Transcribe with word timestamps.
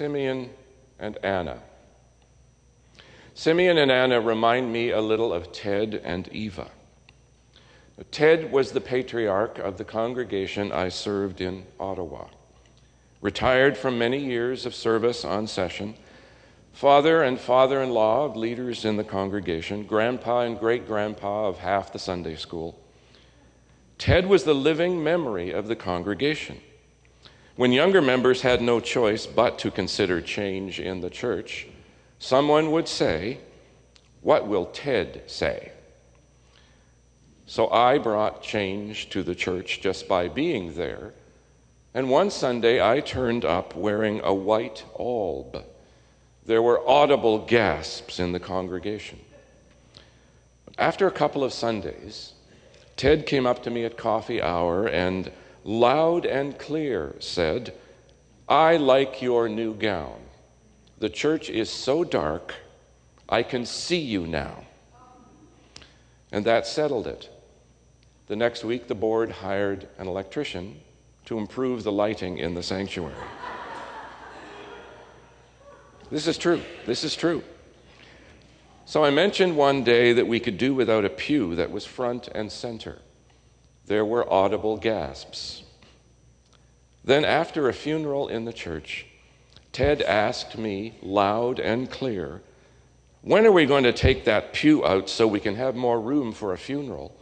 Simeon 0.00 0.48
and 0.98 1.18
Anna. 1.22 1.58
Simeon 3.34 3.76
and 3.76 3.92
Anna 3.92 4.18
remind 4.18 4.72
me 4.72 4.88
a 4.88 5.00
little 5.02 5.30
of 5.30 5.52
Ted 5.52 6.00
and 6.02 6.26
Eva. 6.28 6.70
Ted 8.10 8.50
was 8.50 8.72
the 8.72 8.80
patriarch 8.80 9.58
of 9.58 9.76
the 9.76 9.84
congregation 9.84 10.72
I 10.72 10.88
served 10.88 11.42
in 11.42 11.66
Ottawa. 11.78 12.28
Retired 13.20 13.76
from 13.76 13.98
many 13.98 14.16
years 14.24 14.64
of 14.64 14.74
service 14.74 15.22
on 15.22 15.46
session, 15.46 15.96
father 16.72 17.22
and 17.22 17.38
father 17.38 17.82
in 17.82 17.90
law 17.90 18.24
of 18.24 18.36
leaders 18.36 18.86
in 18.86 18.96
the 18.96 19.04
congregation, 19.04 19.84
grandpa 19.84 20.40
and 20.40 20.58
great 20.58 20.86
grandpa 20.86 21.46
of 21.46 21.58
half 21.58 21.92
the 21.92 21.98
Sunday 21.98 22.36
school. 22.36 22.80
Ted 23.98 24.24
was 24.24 24.44
the 24.44 24.54
living 24.54 25.04
memory 25.04 25.50
of 25.50 25.68
the 25.68 25.76
congregation. 25.76 26.58
When 27.56 27.72
younger 27.72 28.00
members 28.00 28.42
had 28.42 28.62
no 28.62 28.80
choice 28.80 29.26
but 29.26 29.58
to 29.58 29.70
consider 29.70 30.20
change 30.20 30.80
in 30.80 31.00
the 31.00 31.10
church, 31.10 31.66
someone 32.18 32.70
would 32.70 32.88
say, 32.88 33.38
What 34.22 34.46
will 34.46 34.66
Ted 34.66 35.22
say? 35.26 35.72
So 37.46 37.68
I 37.70 37.98
brought 37.98 38.42
change 38.42 39.10
to 39.10 39.24
the 39.24 39.34
church 39.34 39.80
just 39.80 40.06
by 40.06 40.28
being 40.28 40.74
there. 40.74 41.14
And 41.92 42.08
one 42.08 42.30
Sunday 42.30 42.80
I 42.80 43.00
turned 43.00 43.44
up 43.44 43.74
wearing 43.74 44.20
a 44.22 44.32
white 44.32 44.84
alb. 44.98 45.64
There 46.46 46.62
were 46.62 46.88
audible 46.88 47.40
gasps 47.40 48.20
in 48.20 48.30
the 48.30 48.38
congregation. 48.38 49.18
After 50.78 51.08
a 51.08 51.12
couple 51.12 51.42
of 51.42 51.52
Sundays, 51.52 52.34
Ted 52.96 53.26
came 53.26 53.46
up 53.46 53.62
to 53.64 53.70
me 53.70 53.84
at 53.84 53.96
coffee 53.96 54.40
hour 54.40 54.86
and 54.86 55.32
loud 55.64 56.24
and 56.24 56.58
clear, 56.58 57.16
said, 57.18 57.74
I 58.48 58.76
like 58.76 59.22
your 59.22 59.48
new 59.48 59.74
gown. 59.74 60.20
The 60.98 61.08
church 61.08 61.48
is 61.48 61.70
so 61.70 62.04
dark, 62.04 62.54
I 63.28 63.42
can 63.42 63.64
see 63.64 64.00
you 64.00 64.26
now. 64.26 64.64
And 66.32 66.44
that 66.44 66.66
settled 66.66 67.06
it. 67.06 67.28
The 68.26 68.36
next 68.36 68.64
week, 68.64 68.86
the 68.86 68.94
board 68.94 69.30
hired 69.30 69.88
an 69.98 70.06
electrician 70.06 70.80
to 71.26 71.38
improve 71.38 71.82
the 71.82 71.92
lighting 71.92 72.38
in 72.38 72.54
the 72.54 72.62
sanctuary. 72.62 73.14
This 76.10 76.26
is 76.26 76.36
true. 76.36 76.60
This 76.86 77.04
is 77.04 77.14
true. 77.14 77.42
So 78.84 79.04
I 79.04 79.10
mentioned 79.10 79.56
one 79.56 79.84
day 79.84 80.12
that 80.12 80.26
we 80.26 80.40
could 80.40 80.58
do 80.58 80.74
without 80.74 81.04
a 81.04 81.08
pew 81.08 81.54
that 81.54 81.70
was 81.70 81.86
front 81.86 82.28
and 82.34 82.50
center 82.50 82.98
there 83.90 84.04
were 84.04 84.32
audible 84.32 84.76
gasps. 84.76 85.64
Then, 87.02 87.24
after 87.24 87.68
a 87.68 87.72
funeral 87.72 88.28
in 88.28 88.44
the 88.44 88.52
church, 88.52 89.04
Ted 89.72 90.00
asked 90.00 90.56
me 90.56 90.94
loud 91.02 91.58
and 91.58 91.90
clear, 91.90 92.40
When 93.22 93.44
are 93.44 93.50
we 93.50 93.66
going 93.66 93.82
to 93.82 93.92
take 93.92 94.24
that 94.26 94.52
pew 94.52 94.86
out 94.86 95.08
so 95.08 95.26
we 95.26 95.40
can 95.40 95.56
have 95.56 95.74
more 95.74 96.00
room 96.00 96.30
for 96.30 96.52
a 96.52 96.56
funeral 96.56 97.16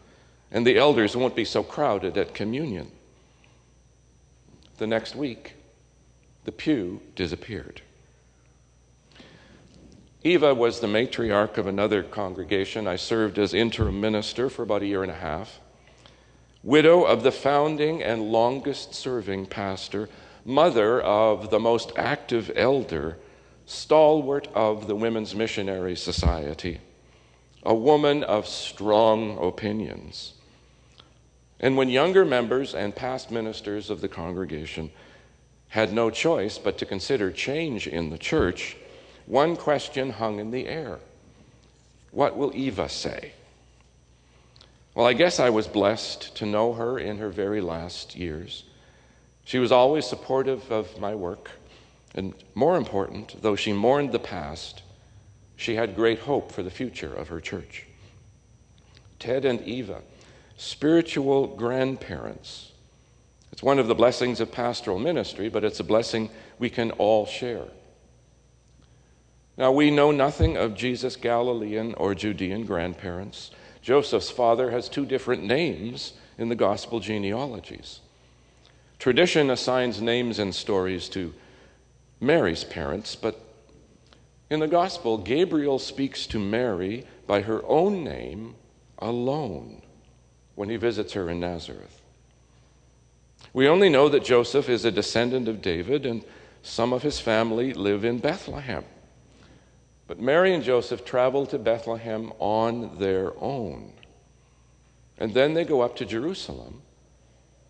and 0.51 0.67
the 0.67 0.77
elders 0.77 1.17
won't 1.17 1.35
be 1.35 1.47
so 1.47 1.63
crowded 1.63 2.19
at 2.19 2.35
communion? 2.35 2.91
The 4.77 4.87
next 4.87 5.17
week, 5.17 5.55
the 6.45 6.53
pew 6.53 7.01
disappeared. 7.17 7.81
Eva 10.23 10.55
was 10.55 10.81
the 10.81 10.87
matriarch 10.87 11.57
of 11.57 11.67
another 11.67 12.03
congregation. 12.03 12.87
I 12.87 12.97
served 12.97 13.39
as 13.39 13.55
interim 13.55 14.03
minister 14.03 14.51
for 14.51 14.65
about 14.65 14.83
a 14.83 14.87
year 14.87 15.03
and 15.03 15.11
a 15.11 15.15
half 15.15 15.61
widow 16.63 17.05
of 17.05 17.23
the 17.23 17.33
founding 17.33 18.03
and 18.03 18.33
longest 18.33 18.95
serving 18.95 19.47
pastor, 19.47 20.09
mother 20.45 21.01
of 21.01 21.51
the 21.51 21.61
most 21.61 21.93
active 21.97 22.51
elder, 22.57 23.17
stalwart 23.67 24.49
of 24.55 24.89
the 24.89 24.97
Women's 24.97 25.35
Missionary 25.35 25.95
Society, 25.95 26.81
a 27.63 27.75
woman 27.75 28.25
of 28.25 28.47
strong 28.47 29.39
opinions. 29.39 30.35
And 31.61 31.77
when 31.77 31.89
younger 31.89 32.25
members 32.25 32.75
and 32.75 32.95
past 32.95 33.31
ministers 33.31 33.91
of 33.91 34.01
the 34.01 34.09
congregation 34.09 34.91
had 35.69 35.93
no 35.93 36.11
choice 36.11 36.57
but 36.57 36.79
to 36.79 36.87
consider 36.87 37.31
change 37.31 37.87
in 37.87 38.11
the 38.11 38.19
church, 38.19 38.77
one 39.27 39.57
question 39.57 40.11
hung 40.11 40.39
in 40.39 40.51
the 40.51 40.67
air 40.67 40.99
What 42.11 42.37
will 42.37 42.53
Eva 42.55 42.89
say? 42.89 43.33
Well, 44.99 45.07
I 45.07 45.13
guess 45.13 45.39
I 45.39 45.51
was 45.51 45.69
blessed 45.69 46.35
to 46.39 46.45
know 46.45 46.73
her 46.73 46.99
in 46.99 47.19
her 47.19 47.29
very 47.29 47.61
last 47.61 48.17
years. 48.17 48.65
She 49.45 49.61
was 49.61 49.71
always 49.71 50.05
supportive 50.05 50.73
of 50.73 50.99
my 50.99 51.15
work, 51.15 51.53
and 52.17 52.35
more 52.57 52.77
important, 52.77 53.41
though 53.41 53.55
she 53.55 53.73
mourned 53.73 54.11
the 54.11 54.19
past, 54.19 54.83
she 55.55 55.77
had 55.77 55.95
great 55.95 56.19
hope 56.19 56.51
for 56.51 56.65
the 56.65 56.71
future 56.73 57.15
of 57.15 57.29
her 57.29 57.41
church. 57.41 57.87
Ted 59.21 59.45
and 59.45 59.61
Eva, 59.61 60.01
spiritual 60.57 61.47
grandparents. 61.47 62.73
It's 63.53 63.63
one 63.63 63.79
of 63.79 63.87
the 63.87 63.95
blessings 63.95 64.41
of 64.41 64.51
pastoral 64.51 64.99
ministry, 64.99 65.49
but 65.49 65.63
it's 65.63 65.79
a 65.79 65.85
blessing 65.85 66.29
we 66.59 66.71
can 66.71 66.91
all 66.91 67.25
share. 67.25 67.69
Now, 69.57 69.71
we 69.71 69.93
know 69.93 70.11
nothing 70.11 70.57
of 70.57 70.75
Jesus' 70.75 71.15
Galilean 71.15 71.95
or 71.95 72.17
Judean 72.17 72.65
grandparents. 72.65 73.53
Joseph's 73.89 74.29
father 74.29 74.71
has 74.71 74.87
two 74.87 75.07
different 75.07 75.43
names 75.43 76.13
in 76.37 76.51
the 76.51 76.55
gospel 76.55 77.01
genealogies. 77.01 78.01
Tradition 78.99 79.49
assigns 79.49 80.03
names 80.03 80.39
and 80.39 80.55
stories 80.55 81.09
to 81.09 81.33
Mary's 82.21 82.65
parents, 82.65 83.17
but 83.17 83.41
in 84.51 84.61
the 84.61 84.69
gospel, 84.69 85.17
Gabriel 85.17 85.79
speaks 85.79 86.27
to 86.27 86.39
Mary 86.39 87.07
by 87.27 87.41
her 87.41 87.63
own 87.65 88.05
name 88.05 88.57
alone 88.99 89.81
when 90.55 90.69
he 90.69 90.77
visits 90.77 91.15
her 91.15 91.31
in 91.31 91.41
Nazareth. 91.41 92.03
We 93.55 93.69
only 93.69 93.89
know 93.89 94.11
that 94.11 94.23
Joseph 94.23 94.69
is 94.69 94.85
a 94.85 94.91
descendant 94.91 95.49
of 95.49 95.63
David 95.63 96.05
and 96.05 96.23
some 96.63 96.93
of 96.93 97.03
his 97.03 97.21
family 97.21 97.73
live 97.73 98.05
in 98.05 98.19
Bethlehem. 98.19 98.85
But 100.09 100.19
Mary 100.19 100.55
and 100.55 100.65
Joseph 100.65 101.05
travel 101.05 101.47
to 101.47 101.59
Bethlehem 101.59 102.33
on 102.39 102.99
their 102.99 103.33
own. 103.39 103.93
And 105.19 105.35
then 105.35 105.53
they 105.53 105.65
go 105.65 105.83
up 105.83 105.97
to 105.97 106.07
Jerusalem 106.07 106.81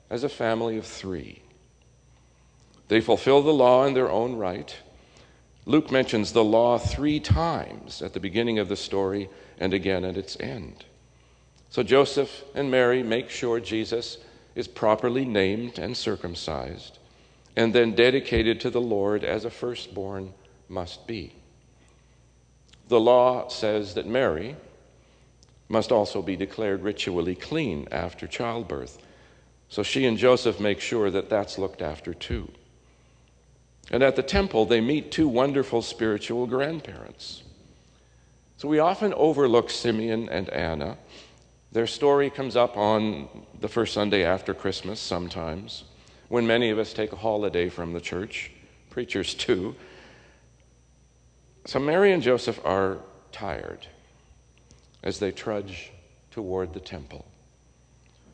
as 0.08 0.22
a 0.22 0.28
family 0.28 0.78
of 0.78 0.86
three. 0.86 1.42
They 2.86 3.00
fulfill 3.00 3.42
the 3.42 3.52
law 3.52 3.84
in 3.84 3.94
their 3.94 4.10
own 4.10 4.36
right. 4.36 4.74
Luke 5.66 5.90
mentions 5.90 6.32
the 6.32 6.44
law 6.44 6.78
three 6.78 7.18
times 7.18 8.00
at 8.00 8.14
the 8.14 8.20
beginning 8.20 8.58
of 8.58 8.68
the 8.68 8.76
story 8.76 9.28
and 9.58 9.74
again 9.74 10.04
at 10.04 10.16
its 10.16 10.38
end. 10.38 10.84
So 11.70 11.82
Joseph 11.82 12.44
and 12.54 12.70
Mary 12.70 13.02
make 13.02 13.28
sure 13.28 13.60
Jesus 13.60 14.18
is 14.54 14.68
properly 14.68 15.24
named 15.24 15.78
and 15.78 15.96
circumcised, 15.96 16.98
and 17.56 17.74
then 17.74 17.94
dedicated 17.94 18.60
to 18.60 18.70
the 18.70 18.80
Lord 18.80 19.24
as 19.24 19.44
a 19.44 19.50
firstborn 19.50 20.32
must 20.68 21.06
be. 21.06 21.34
The 22.88 23.00
law 23.00 23.48
says 23.48 23.94
that 23.94 24.06
Mary 24.06 24.56
must 25.68 25.92
also 25.92 26.22
be 26.22 26.36
declared 26.36 26.82
ritually 26.82 27.34
clean 27.34 27.86
after 27.92 28.26
childbirth. 28.26 28.98
So 29.68 29.82
she 29.82 30.06
and 30.06 30.16
Joseph 30.16 30.58
make 30.58 30.80
sure 30.80 31.10
that 31.10 31.28
that's 31.28 31.58
looked 31.58 31.82
after 31.82 32.14
too. 32.14 32.50
And 33.90 34.02
at 34.02 34.16
the 34.16 34.22
temple, 34.22 34.64
they 34.64 34.80
meet 34.80 35.12
two 35.12 35.28
wonderful 35.28 35.82
spiritual 35.82 36.46
grandparents. 36.46 37.42
So 38.56 38.68
we 38.68 38.78
often 38.78 39.14
overlook 39.14 39.70
Simeon 39.70 40.28
and 40.30 40.48
Anna. 40.50 40.96
Their 41.72 41.86
story 41.86 42.30
comes 42.30 42.56
up 42.56 42.76
on 42.76 43.28
the 43.60 43.68
first 43.68 43.92
Sunday 43.92 44.24
after 44.24 44.54
Christmas 44.54 44.98
sometimes, 44.98 45.84
when 46.28 46.46
many 46.46 46.70
of 46.70 46.78
us 46.78 46.92
take 46.92 47.12
a 47.12 47.16
holiday 47.16 47.68
from 47.68 47.92
the 47.92 48.00
church, 48.00 48.50
preachers 48.90 49.34
too. 49.34 49.74
So 51.68 51.78
Mary 51.78 52.12
and 52.12 52.22
Joseph 52.22 52.58
are 52.64 52.96
tired 53.30 53.86
as 55.02 55.18
they 55.18 55.30
trudge 55.30 55.92
toward 56.30 56.72
the 56.72 56.80
temple. 56.80 57.26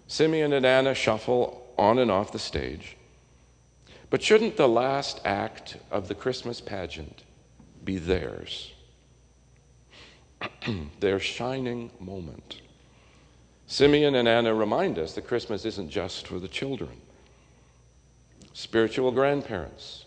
Simeon 0.06 0.52
and 0.52 0.64
Anna 0.64 0.94
shuffle 0.94 1.66
on 1.76 1.98
and 1.98 2.12
off 2.12 2.30
the 2.30 2.38
stage. 2.38 2.96
But 4.08 4.22
shouldn't 4.22 4.56
the 4.56 4.68
last 4.68 5.20
act 5.24 5.78
of 5.90 6.06
the 6.06 6.14
Christmas 6.14 6.60
pageant 6.60 7.24
be 7.82 7.98
theirs? 7.98 8.72
Their 11.00 11.18
shining 11.18 11.90
moment. 11.98 12.60
Simeon 13.66 14.14
and 14.14 14.28
Anna 14.28 14.54
remind 14.54 14.96
us 14.96 15.12
that 15.14 15.26
Christmas 15.26 15.64
isn't 15.64 15.90
just 15.90 16.28
for 16.28 16.38
the 16.38 16.46
children. 16.46 17.00
Spiritual 18.52 19.10
grandparents 19.10 20.04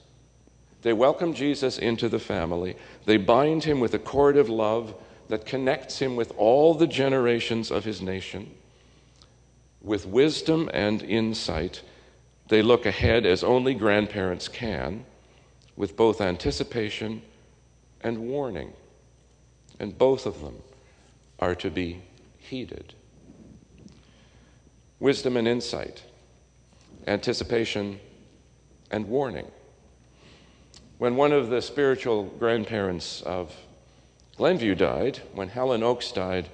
they 0.88 0.94
welcome 0.94 1.34
Jesus 1.34 1.78
into 1.80 2.08
the 2.08 2.18
family. 2.18 2.78
They 3.04 3.18
bind 3.18 3.66
him 3.66 3.82
with 3.82 3.94
a 3.94 4.00
cord 4.00 4.38
of 4.38 4.48
love 4.48 4.96
that 5.28 5.46
connects 5.46 6.00
him 6.00 6.16
with 6.16 6.32
all 6.38 6.74
the 6.74 6.88
generations 6.88 7.72
of 7.72 7.84
his 7.84 8.02
nation. 8.02 8.56
With 9.82 10.06
wisdom 10.06 10.70
and 10.74 11.04
insight, 11.04 11.82
they 12.48 12.62
look 12.62 12.86
ahead 12.86 13.26
as 13.26 13.44
only 13.44 13.74
grandparents 13.74 14.48
can, 14.48 15.04
with 15.76 15.98
both 15.98 16.22
anticipation 16.22 17.22
and 18.00 18.20
warning. 18.20 18.72
And 19.82 19.98
both 19.98 20.26
of 20.26 20.40
them 20.40 20.56
are 21.38 21.56
to 21.56 21.70
be 21.70 22.02
heeded. 22.38 22.94
Wisdom 25.02 25.36
and 25.36 25.50
insight, 25.50 26.04
anticipation 27.06 28.00
and 28.90 29.10
warning. 29.10 29.48
When 30.98 31.16
one 31.16 31.32
of 31.32 31.50
the 31.50 31.62
spiritual 31.62 32.24
grandparents 32.24 33.22
of 33.22 33.56
Glenview 34.36 34.76
died, 34.76 35.22
when 35.34 35.50
Helen 35.50 35.84
Oakes 35.84 36.12
died, 36.12 36.50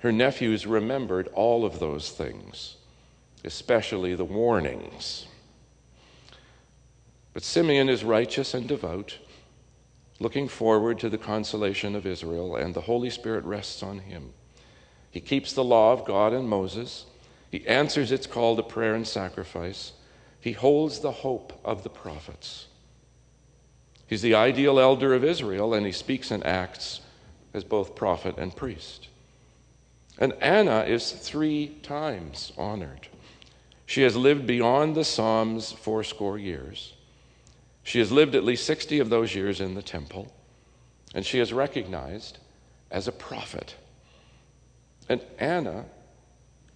her 0.00 0.12
nephews 0.12 0.66
remembered 0.66 1.28
all 1.28 1.64
of 1.64 1.78
those 1.78 2.10
things, 2.10 2.76
especially 3.44 4.14
the 4.14 4.24
warnings. 4.24 5.26
But 7.32 7.42
Simeon 7.42 7.88
is 7.88 8.04
righteous 8.04 8.52
and 8.52 8.68
devout, 8.68 9.16
looking 10.20 10.48
forward 10.48 10.98
to 11.00 11.08
the 11.08 11.18
consolation 11.18 11.94
of 11.94 12.06
Israel, 12.06 12.56
and 12.56 12.74
the 12.74 12.82
Holy 12.82 13.10
Spirit 13.10 13.44
rests 13.44 13.82
on 13.82 14.00
him. 14.00 14.32
He 15.10 15.20
keeps 15.20 15.52
the 15.52 15.64
law 15.64 15.92
of 15.92 16.04
God 16.04 16.32
and 16.32 16.48
Moses. 16.48 17.06
He 17.50 17.66
answers 17.66 18.12
its 18.12 18.26
call 18.26 18.56
to 18.56 18.62
prayer 18.62 18.94
and 18.94 19.06
sacrifice. 19.06 19.92
He 20.40 20.52
holds 20.52 21.00
the 21.00 21.12
hope 21.12 21.58
of 21.64 21.82
the 21.82 21.90
prophets. 21.90 22.66
He's 24.08 24.22
the 24.22 24.34
ideal 24.34 24.80
elder 24.80 25.12
of 25.12 25.22
Israel, 25.22 25.74
and 25.74 25.84
he 25.84 25.92
speaks 25.92 26.30
and 26.30 26.44
acts 26.44 27.02
as 27.52 27.62
both 27.62 27.94
prophet 27.94 28.36
and 28.38 28.56
priest. 28.56 29.08
And 30.18 30.32
Anna 30.40 30.80
is 30.80 31.12
three 31.12 31.76
times 31.82 32.52
honored. 32.56 33.08
She 33.84 34.02
has 34.02 34.16
lived 34.16 34.46
beyond 34.46 34.96
the 34.96 35.04
Psalms 35.04 35.72
fourscore 35.72 36.38
years. 36.38 36.94
She 37.82 37.98
has 37.98 38.10
lived 38.10 38.34
at 38.34 38.44
least 38.44 38.64
60 38.64 38.98
of 38.98 39.10
those 39.10 39.34
years 39.34 39.60
in 39.60 39.74
the 39.74 39.82
temple, 39.82 40.32
and 41.14 41.24
she 41.24 41.38
is 41.38 41.52
recognized 41.52 42.38
as 42.90 43.08
a 43.08 43.12
prophet. 43.12 43.76
And 45.08 45.20
Anna 45.38 45.84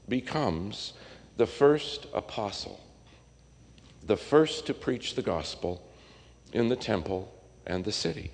becomes 0.07 0.93
the 1.39 1.47
first 1.47 2.07
apostle, 2.13 2.79
the 4.03 4.17
first 4.17 4.67
to 4.67 4.75
preach 4.75 5.15
the 5.15 5.23
gospel 5.23 5.83
in 6.53 6.69
the 6.69 6.77
temple 6.77 7.33
and 7.67 7.85
the 7.85 7.93
city. 7.93 8.31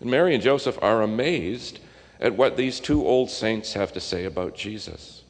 And 0.00 0.10
Mary 0.10 0.34
and 0.34 0.42
Joseph 0.42 0.78
are 0.82 1.02
amazed 1.02 1.80
at 2.20 2.36
what 2.36 2.56
these 2.56 2.80
two 2.80 3.06
old 3.06 3.30
saints 3.30 3.72
have 3.74 3.92
to 3.92 4.00
say 4.00 4.24
about 4.24 4.54
Jesus. 4.54 5.22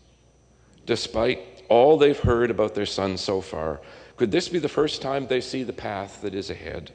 Despite 0.86 1.62
all 1.68 1.96
they've 1.96 2.18
heard 2.18 2.50
about 2.50 2.74
their 2.74 2.86
son 2.86 3.16
so 3.16 3.40
far, 3.40 3.80
could 4.16 4.30
this 4.30 4.48
be 4.48 4.58
the 4.58 4.68
first 4.68 5.02
time 5.02 5.26
they 5.26 5.40
see 5.40 5.62
the 5.62 5.72
path 5.72 6.20
that 6.22 6.34
is 6.34 6.50
ahead? 6.50 6.92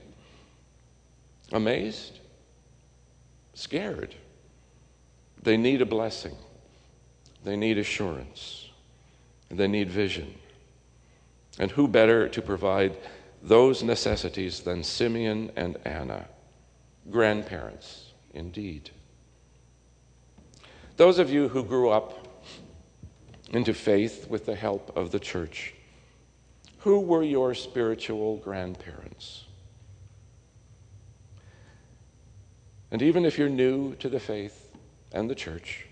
Amazed? 1.52 2.20
Scared? 3.54 4.16
They 5.42 5.58
need 5.58 5.82
a 5.82 5.86
blessing. 5.86 6.36
They 7.44 7.56
need 7.56 7.78
assurance. 7.78 8.70
They 9.50 9.68
need 9.68 9.90
vision. 9.90 10.36
And 11.58 11.72
who 11.72 11.88
better 11.88 12.30
to 12.30 12.42
provide 12.42 12.98
those 13.42 13.84
necessities 13.84 14.62
than 14.62 14.84
Simeon 14.84 15.52
and 15.56 15.78
Anna? 15.86 16.28
Grandparents, 17.10 18.14
indeed. 18.34 18.92
Those 20.98 21.20
of 21.20 21.30
you 21.30 21.48
who 21.48 21.64
grew 21.64 21.90
up 21.90 22.28
into 23.52 23.74
faith 23.74 24.28
with 24.30 24.46
the 24.46 24.56
help 24.56 24.96
of 24.98 25.12
the 25.12 25.20
church 25.20 25.74
who 26.80 27.02
were 27.02 27.24
your 27.24 27.54
spiritual 27.54 28.38
grandparents? 28.38 29.44
And 32.92 33.02
even 33.02 33.26
if 33.26 33.38
you're 33.38 33.50
new 33.50 33.96
to 33.96 34.10
the 34.10 34.20
faith 34.20 34.72
and 35.12 35.30
the 35.30 35.36
church, 35.36 35.86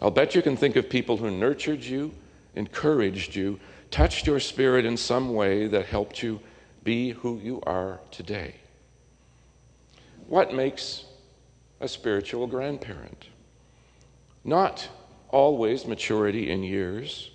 I'll 0.00 0.10
bet 0.10 0.34
you 0.34 0.42
can 0.42 0.56
think 0.56 0.76
of 0.76 0.88
people 0.88 1.16
who 1.16 1.30
nurtured 1.30 1.82
you, 1.82 2.12
encouraged 2.54 3.34
you, 3.34 3.58
touched 3.90 4.26
your 4.26 4.40
spirit 4.40 4.84
in 4.84 4.96
some 4.96 5.34
way 5.34 5.66
that 5.66 5.86
helped 5.86 6.22
you 6.22 6.40
be 6.84 7.10
who 7.10 7.38
you 7.38 7.60
are 7.66 8.00
today. 8.10 8.54
What 10.26 10.52
makes 10.52 11.04
a 11.80 11.88
spiritual 11.88 12.46
grandparent? 12.46 13.26
Not 14.44 14.88
always 15.30 15.86
maturity 15.86 16.50
in 16.50 16.62
years, 16.62 17.30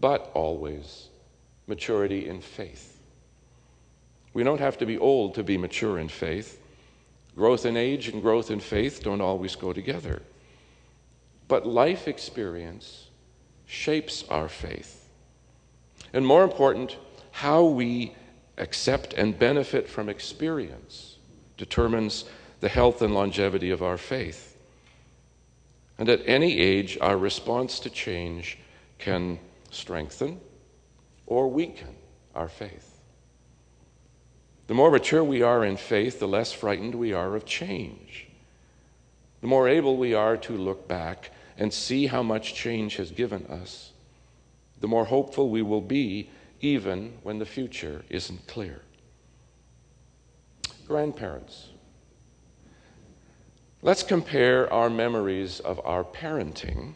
but 0.00 0.30
always 0.34 1.08
maturity 1.66 2.28
in 2.28 2.40
faith. 2.40 3.00
We 4.34 4.42
don't 4.42 4.60
have 4.60 4.78
to 4.78 4.86
be 4.86 4.98
old 4.98 5.34
to 5.34 5.42
be 5.42 5.58
mature 5.58 5.98
in 5.98 6.08
faith. 6.08 6.58
Growth 7.36 7.66
in 7.66 7.76
age 7.76 8.08
and 8.08 8.22
growth 8.22 8.50
in 8.50 8.60
faith 8.60 9.02
don't 9.02 9.20
always 9.20 9.56
go 9.56 9.72
together. 9.72 10.22
But 11.48 11.66
life 11.66 12.08
experience 12.08 13.08
shapes 13.66 14.24
our 14.28 14.48
faith. 14.48 15.01
And 16.12 16.26
more 16.26 16.44
important, 16.44 16.96
how 17.30 17.64
we 17.64 18.14
accept 18.58 19.14
and 19.14 19.38
benefit 19.38 19.88
from 19.88 20.08
experience 20.08 21.16
determines 21.56 22.24
the 22.60 22.68
health 22.68 23.02
and 23.02 23.14
longevity 23.14 23.70
of 23.70 23.82
our 23.82 23.98
faith. 23.98 24.56
And 25.98 26.08
at 26.08 26.22
any 26.26 26.58
age, 26.58 26.98
our 27.00 27.16
response 27.16 27.80
to 27.80 27.90
change 27.90 28.58
can 28.98 29.38
strengthen 29.70 30.40
or 31.26 31.48
weaken 31.48 31.96
our 32.34 32.48
faith. 32.48 33.00
The 34.66 34.74
more 34.74 34.90
mature 34.90 35.24
we 35.24 35.42
are 35.42 35.64
in 35.64 35.76
faith, 35.76 36.18
the 36.18 36.28
less 36.28 36.52
frightened 36.52 36.94
we 36.94 37.12
are 37.12 37.34
of 37.34 37.44
change. 37.44 38.28
The 39.40 39.46
more 39.46 39.68
able 39.68 39.96
we 39.96 40.14
are 40.14 40.36
to 40.38 40.52
look 40.52 40.86
back 40.86 41.30
and 41.58 41.72
see 41.72 42.06
how 42.06 42.22
much 42.22 42.54
change 42.54 42.96
has 42.96 43.10
given 43.10 43.46
us, 43.46 43.91
the 44.82 44.88
more 44.88 45.04
hopeful 45.04 45.48
we 45.48 45.62
will 45.62 45.80
be 45.80 46.28
even 46.60 47.16
when 47.22 47.38
the 47.38 47.46
future 47.46 48.04
isn't 48.10 48.44
clear. 48.48 48.82
Grandparents, 50.88 51.68
let's 53.80 54.02
compare 54.02 54.70
our 54.72 54.90
memories 54.90 55.60
of 55.60 55.80
our 55.84 56.02
parenting 56.02 56.94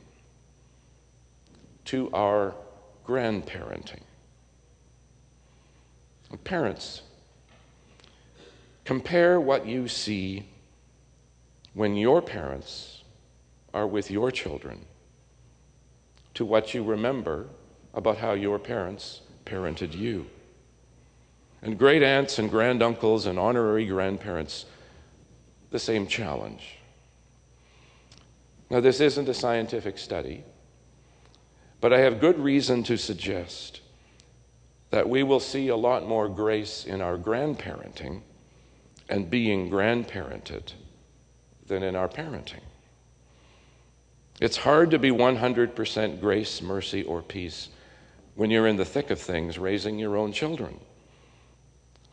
to 1.84 2.10
our 2.12 2.54
grandparenting. 3.06 4.02
Parents, 6.42 7.02
compare 8.84 9.40
what 9.40 9.64
you 9.64 9.86
see 9.86 10.48
when 11.74 11.94
your 11.94 12.20
parents 12.20 13.04
are 13.72 13.86
with 13.86 14.10
your 14.10 14.32
children 14.32 14.84
to 16.34 16.44
what 16.44 16.74
you 16.74 16.82
remember 16.82 17.46
about 17.96 18.18
how 18.18 18.34
your 18.34 18.58
parents 18.58 19.22
parented 19.46 19.96
you. 19.96 20.26
And 21.62 21.78
great 21.78 22.02
aunts 22.02 22.38
and 22.38 22.50
granduncles 22.50 23.26
and 23.26 23.38
honorary 23.38 23.86
grandparents, 23.86 24.66
the 25.70 25.78
same 25.78 26.06
challenge. 26.06 26.78
Now, 28.68 28.80
this 28.80 29.00
isn't 29.00 29.28
a 29.28 29.34
scientific 29.34 29.96
study, 29.96 30.44
but 31.80 31.92
I 31.92 32.00
have 32.00 32.20
good 32.20 32.38
reason 32.38 32.82
to 32.84 32.98
suggest 32.98 33.80
that 34.90 35.08
we 35.08 35.22
will 35.22 35.40
see 35.40 35.68
a 35.68 35.76
lot 35.76 36.06
more 36.06 36.28
grace 36.28 36.84
in 36.84 37.00
our 37.00 37.16
grandparenting 37.16 38.20
and 39.08 39.30
being 39.30 39.70
grandparented 39.70 40.72
than 41.66 41.82
in 41.82 41.96
our 41.96 42.08
parenting. 42.08 42.62
It's 44.40 44.58
hard 44.58 44.90
to 44.90 44.98
be 44.98 45.10
100% 45.10 46.20
grace, 46.20 46.60
mercy, 46.60 47.02
or 47.02 47.22
peace 47.22 47.70
when 48.36 48.50
you're 48.50 48.66
in 48.66 48.76
the 48.76 48.84
thick 48.84 49.10
of 49.10 49.20
things 49.20 49.58
raising 49.58 49.98
your 49.98 50.16
own 50.16 50.30
children, 50.30 50.78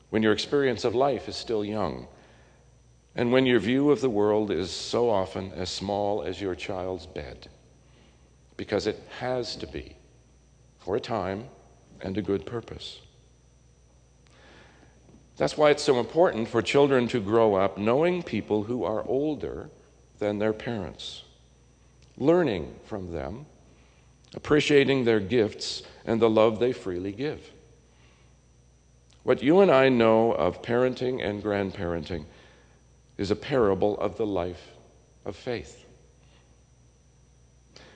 when 0.09 0.23
your 0.23 0.31
experience 0.33 0.85
of 0.85 0.95
life 0.95 1.27
is 1.27 1.35
still 1.35 1.63
young, 1.63 2.07
and 3.15 3.31
when 3.31 3.45
your 3.45 3.59
view 3.59 3.91
of 3.91 4.01
the 4.01 4.09
world 4.09 4.49
is 4.49 4.71
so 4.71 5.09
often 5.09 5.51
as 5.51 5.69
small 5.69 6.23
as 6.23 6.41
your 6.41 6.55
child's 6.55 7.05
bed, 7.05 7.47
because 8.57 8.87
it 8.87 8.99
has 9.19 9.55
to 9.57 9.67
be 9.67 9.95
for 10.79 10.95
a 10.95 10.99
time 10.99 11.43
and 12.01 12.17
a 12.17 12.21
good 12.21 12.45
purpose. 12.45 13.01
That's 15.37 15.57
why 15.57 15.71
it's 15.71 15.83
so 15.83 15.99
important 15.99 16.47
for 16.47 16.61
children 16.61 17.07
to 17.09 17.19
grow 17.19 17.55
up 17.55 17.77
knowing 17.77 18.23
people 18.23 18.63
who 18.63 18.83
are 18.83 19.03
older 19.07 19.69
than 20.19 20.39
their 20.39 20.53
parents, 20.53 21.23
learning 22.17 22.75
from 22.85 23.11
them, 23.11 23.45
appreciating 24.35 25.03
their 25.03 25.19
gifts 25.19 25.83
and 26.05 26.21
the 26.21 26.29
love 26.29 26.59
they 26.59 26.73
freely 26.73 27.11
give. 27.11 27.51
What 29.23 29.41
you 29.41 29.61
and 29.61 29.71
I 29.71 29.89
know 29.89 30.33
of 30.33 30.61
parenting 30.61 31.23
and 31.23 31.41
grandparenting 31.41 32.25
is 33.17 33.31
a 33.31 33.35
parable 33.35 33.97
of 33.99 34.17
the 34.17 34.25
life 34.25 34.71
of 35.23 35.35
faith. 35.35 35.85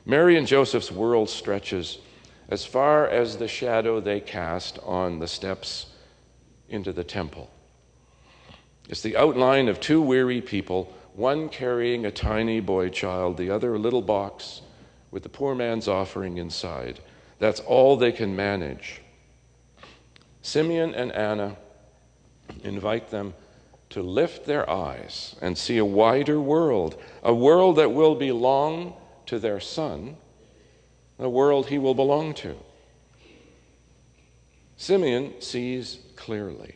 Mary 0.05 0.37
and 0.37 0.47
Joseph's 0.47 0.91
world 0.91 1.29
stretches 1.29 1.97
as 2.47 2.65
far 2.65 3.07
as 3.07 3.35
the 3.35 3.47
shadow 3.47 3.99
they 3.99 4.21
cast 4.21 4.79
on 4.85 5.19
the 5.19 5.27
steps 5.27 5.87
into 6.69 6.93
the 6.93 7.03
temple. 7.03 7.51
It's 8.87 9.01
the 9.01 9.17
outline 9.17 9.67
of 9.67 9.81
two 9.81 10.01
weary 10.01 10.39
people, 10.39 10.93
one 11.13 11.49
carrying 11.49 12.05
a 12.05 12.11
tiny 12.11 12.61
boy 12.61 12.87
child, 12.87 13.35
the 13.35 13.49
other 13.49 13.75
a 13.75 13.79
little 13.79 14.01
box 14.01 14.61
with 15.11 15.23
the 15.23 15.29
poor 15.29 15.55
man's 15.55 15.87
offering 15.87 16.37
inside. 16.37 16.99
That's 17.39 17.59
all 17.59 17.97
they 17.97 18.11
can 18.11 18.35
manage. 18.35 19.01
Simeon 20.41 20.95
and 20.95 21.11
Anna 21.11 21.57
invite 22.63 23.09
them 23.09 23.33
to 23.89 24.01
lift 24.01 24.45
their 24.45 24.69
eyes 24.69 25.35
and 25.41 25.57
see 25.57 25.77
a 25.77 25.85
wider 25.85 26.39
world, 26.39 27.01
a 27.23 27.33
world 27.33 27.77
that 27.77 27.91
will 27.91 28.15
belong 28.15 28.93
to 29.25 29.39
their 29.39 29.59
son, 29.59 30.17
a 31.19 31.29
world 31.29 31.67
he 31.67 31.77
will 31.77 31.95
belong 31.95 32.33
to. 32.33 32.55
Simeon 34.75 35.33
sees 35.41 35.99
clearly. 36.15 36.75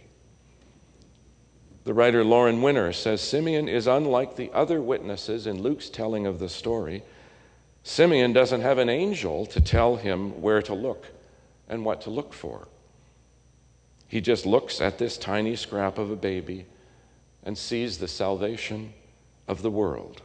The 1.84 1.94
writer 1.94 2.24
Lauren 2.24 2.62
Winner 2.62 2.94
says 2.94 3.22
Simeon 3.22 3.68
is 3.68 3.88
unlike 3.88 4.36
the 4.36 4.52
other 4.54 4.82
witnesses 4.82 5.48
in 5.48 5.62
Luke's 5.62 5.90
telling 5.90 6.26
of 6.28 6.40
the 6.40 6.50
story. 6.50 7.04
Simeon 7.84 8.34
doesn't 8.34 8.62
have 8.62 8.78
an 8.78 8.90
angel 8.90 9.46
to 9.48 9.60
tell 9.60 9.96
him 9.96 10.42
where 10.42 10.62
to 10.62 10.74
look 10.74 11.08
and 11.68 11.84
what 11.84 12.02
to 12.02 12.10
look 12.10 12.34
for. 12.34 12.68
He 14.08 14.22
just 14.22 14.46
looks 14.46 14.82
at 14.82 14.98
this 14.98 15.18
tiny 15.18 15.56
scrap 15.56 15.98
of 15.98 16.12
a 16.12 16.16
baby 16.16 16.66
and 17.44 17.58
sees 17.58 17.98
the 17.98 18.08
salvation 18.08 18.94
of 19.48 19.62
the 19.62 19.72
world. 19.72 20.22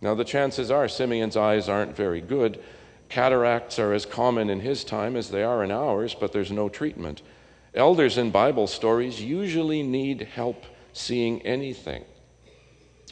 Now, 0.00 0.14
the 0.14 0.24
chances 0.24 0.70
are 0.70 0.88
Simeon's 0.88 1.36
eyes 1.36 1.68
aren't 1.68 1.94
very 1.94 2.20
good. 2.20 2.58
Cataracts 3.10 3.78
are 3.78 3.92
as 3.92 4.06
common 4.06 4.48
in 4.48 4.60
his 4.60 4.82
time 4.82 5.14
as 5.14 5.30
they 5.30 5.42
are 5.42 5.62
in 5.62 5.70
ours, 5.70 6.14
but 6.14 6.32
there's 6.32 6.50
no 6.50 6.68
treatment. 6.68 7.20
Elders 7.74 8.16
in 8.16 8.30
Bible 8.30 8.66
stories 8.66 9.20
usually 9.20 9.82
need 9.82 10.22
help 10.22 10.64
seeing 10.92 11.42
anything. 11.42 12.04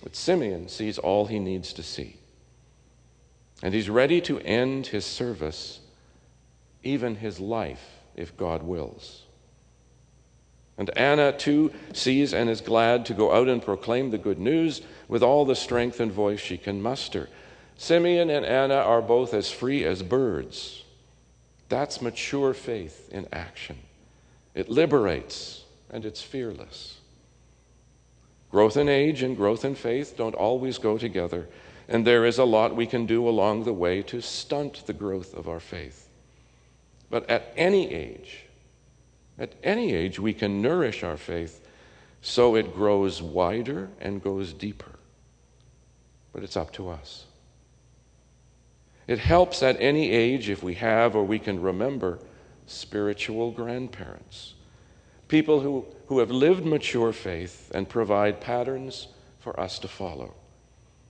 But 0.02 0.16
Simeon 0.16 0.68
sees 0.68 0.98
all 0.98 1.26
he 1.26 1.38
needs 1.38 1.72
to 1.74 1.82
see. 1.82 2.16
And 3.62 3.74
he's 3.74 3.90
ready 3.90 4.20
to 4.22 4.38
end 4.40 4.86
his 4.86 5.04
service, 5.04 5.80
even 6.82 7.16
his 7.16 7.40
life, 7.40 7.84
if 8.14 8.36
God 8.36 8.62
wills. 8.62 9.22
And 10.76 10.96
Anna, 10.96 11.32
too, 11.32 11.72
sees 11.92 12.32
and 12.32 12.48
is 12.48 12.60
glad 12.60 13.04
to 13.06 13.14
go 13.14 13.32
out 13.32 13.48
and 13.48 13.60
proclaim 13.60 14.10
the 14.10 14.18
good 14.18 14.38
news 14.38 14.80
with 15.08 15.24
all 15.24 15.44
the 15.44 15.56
strength 15.56 15.98
and 15.98 16.12
voice 16.12 16.38
she 16.38 16.56
can 16.56 16.80
muster. 16.80 17.28
Simeon 17.76 18.30
and 18.30 18.46
Anna 18.46 18.76
are 18.76 19.02
both 19.02 19.34
as 19.34 19.50
free 19.50 19.84
as 19.84 20.04
birds. 20.04 20.84
That's 21.68 22.00
mature 22.00 22.54
faith 22.54 23.08
in 23.12 23.26
action. 23.32 23.76
It 24.54 24.68
liberates 24.68 25.64
and 25.90 26.04
it's 26.04 26.22
fearless. 26.22 26.97
Growth 28.50 28.76
in 28.76 28.88
age 28.88 29.22
and 29.22 29.36
growth 29.36 29.64
in 29.64 29.74
faith 29.74 30.16
don't 30.16 30.34
always 30.34 30.78
go 30.78 30.96
together, 30.96 31.48
and 31.88 32.06
there 32.06 32.24
is 32.24 32.38
a 32.38 32.44
lot 32.44 32.74
we 32.74 32.86
can 32.86 33.06
do 33.06 33.28
along 33.28 33.64
the 33.64 33.72
way 33.72 34.02
to 34.02 34.20
stunt 34.20 34.86
the 34.86 34.92
growth 34.92 35.34
of 35.34 35.48
our 35.48 35.60
faith. 35.60 36.08
But 37.10 37.28
at 37.28 37.52
any 37.56 37.92
age, 37.92 38.44
at 39.38 39.54
any 39.62 39.94
age, 39.94 40.18
we 40.18 40.32
can 40.32 40.60
nourish 40.60 41.02
our 41.02 41.16
faith 41.16 41.66
so 42.20 42.56
it 42.56 42.74
grows 42.74 43.22
wider 43.22 43.88
and 44.00 44.22
goes 44.22 44.52
deeper. 44.52 44.92
But 46.32 46.42
it's 46.42 46.56
up 46.56 46.72
to 46.72 46.88
us. 46.88 47.24
It 49.06 49.18
helps 49.18 49.62
at 49.62 49.80
any 49.80 50.10
age 50.10 50.50
if 50.50 50.62
we 50.62 50.74
have 50.74 51.16
or 51.16 51.24
we 51.24 51.38
can 51.38 51.62
remember 51.62 52.18
spiritual 52.66 53.50
grandparents, 53.52 54.54
people 55.28 55.60
who, 55.60 55.84
who 56.06 56.18
have 56.18 56.30
lived 56.30 56.64
mature 56.64 57.12
faith 57.12 57.70
and 57.74 57.88
provide 57.88 58.40
patterns 58.40 59.08
for 59.38 59.58
us 59.60 59.78
to 59.78 59.88
follow. 59.88 60.34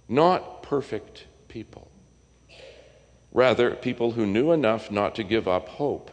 Not 0.09 0.63
perfect 0.63 1.27
people, 1.49 1.91
rather, 3.33 3.75
people 3.75 4.13
who 4.13 4.27
knew 4.27 4.53
enough 4.53 4.91
not 4.91 5.15
to 5.15 5.25
give 5.25 5.49
up 5.49 5.69
hope 5.69 6.11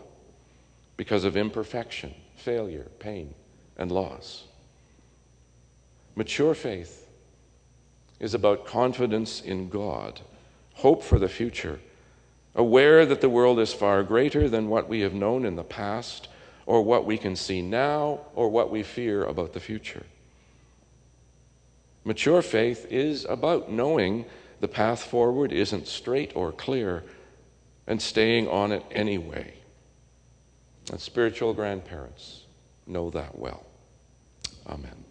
because 0.97 1.23
of 1.23 1.35
imperfection, 1.35 2.13
failure, 2.35 2.87
pain, 2.99 3.33
and 3.77 3.91
loss. 3.91 4.45
Mature 6.15 6.53
faith 6.53 7.09
is 8.19 8.33
about 8.33 8.65
confidence 8.65 9.41
in 9.41 9.69
God, 9.69 10.21
hope 10.75 11.03
for 11.03 11.19
the 11.19 11.27
future, 11.27 11.79
aware 12.53 13.05
that 13.05 13.19
the 13.19 13.29
world 13.29 13.59
is 13.59 13.73
far 13.73 14.03
greater 14.03 14.47
than 14.47 14.69
what 14.69 14.87
we 14.87 15.01
have 15.01 15.13
known 15.13 15.45
in 15.45 15.57
the 15.57 15.63
past, 15.63 16.29
or 16.65 16.81
what 16.81 17.05
we 17.05 17.17
can 17.17 17.35
see 17.35 17.61
now, 17.61 18.19
or 18.33 18.49
what 18.49 18.71
we 18.71 18.81
fear 18.81 19.23
about 19.23 19.53
the 19.53 19.59
future. 19.59 20.03
Mature 22.03 22.41
faith 22.41 22.87
is 22.89 23.25
about 23.25 23.71
knowing 23.71 24.25
the 24.59 24.67
path 24.67 25.03
forward 25.03 25.51
isn't 25.51 25.87
straight 25.87 26.31
or 26.35 26.51
clear 26.51 27.03
and 27.87 28.01
staying 28.01 28.47
on 28.47 28.71
it 28.71 28.83
anyway. 28.91 29.53
And 30.91 30.99
spiritual 30.99 31.53
grandparents 31.53 32.43
know 32.87 33.09
that 33.11 33.37
well. 33.37 33.65
Amen. 34.67 35.04